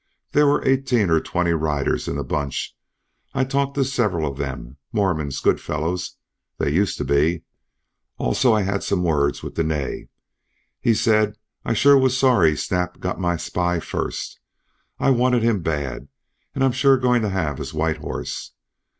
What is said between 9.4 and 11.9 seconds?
with Dene. He said: 'I